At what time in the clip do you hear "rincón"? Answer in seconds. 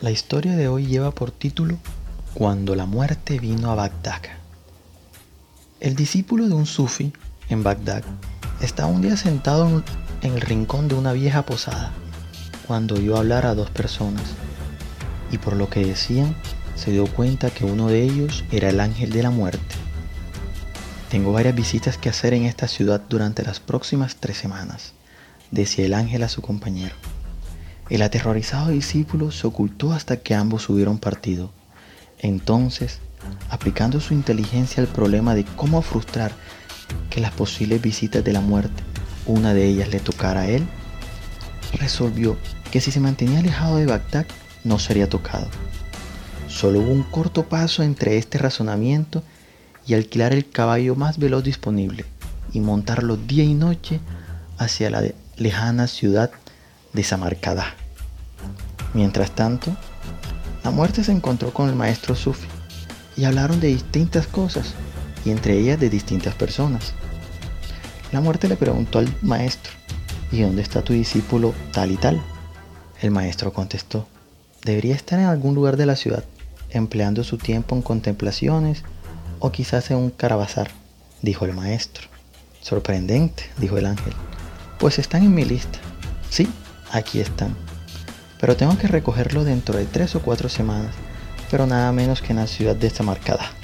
10.40-10.88